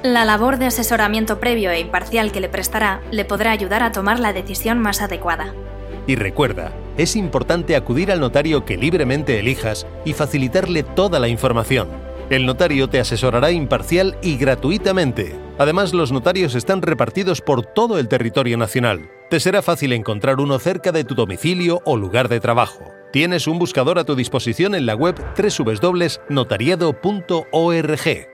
[0.04, 4.20] La labor de asesoramiento previo e imparcial que le prestará le podrá ayudar a tomar
[4.20, 5.52] la decisión más adecuada.
[6.06, 11.88] Y recuerda, es importante acudir al notario que libremente elijas y facilitarle toda la información.
[12.30, 15.34] El notario te asesorará imparcial y gratuitamente.
[15.58, 19.10] Además, los notarios están repartidos por todo el territorio nacional.
[19.30, 22.84] Te será fácil encontrar uno cerca de tu domicilio o lugar de trabajo.
[23.12, 28.33] Tienes un buscador a tu disposición en la web www.notariado.org